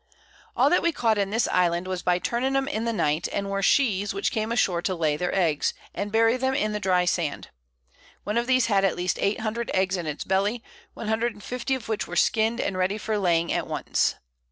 All 0.57 0.71
that 0.71 0.81
we 0.81 0.91
caught 0.91 1.19
in 1.19 1.29
this 1.29 1.47
Island 1.49 1.85
was 1.85 2.01
by 2.01 2.17
turning 2.17 2.55
'em 2.55 2.67
in 2.67 2.85
the 2.85 2.91
Night, 2.91 3.27
and 3.31 3.51
were 3.51 3.61
She's, 3.61 4.15
which 4.15 4.31
came 4.31 4.51
ashore 4.51 4.81
to 4.81 4.95
lay 4.95 5.15
their 5.15 5.31
Eggs, 5.35 5.75
and 5.93 6.11
bury 6.11 6.37
them 6.37 6.55
in 6.55 6.71
the 6.71 6.79
dry 6.79 7.05
Sand: 7.05 7.49
One 8.23 8.35
of 8.39 8.47
these 8.47 8.65
had 8.65 8.83
at 8.83 8.95
least 8.95 9.19
800 9.21 9.69
Eggs 9.75 9.97
in 9.97 10.07
its 10.07 10.23
Belly, 10.23 10.63
150 10.95 11.75
of 11.75 11.87
which 11.87 12.07
were 12.07 12.15
skin'd, 12.15 12.59
and 12.59 12.79
ready 12.79 12.97
for 12.97 13.19
laying 13.19 13.53
at 13.53 13.67
once. 13.67 14.15